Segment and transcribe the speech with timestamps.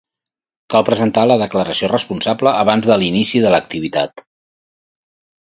[0.73, 4.27] Cal presentar la declaració responsable abans de l'inici de l'activitat.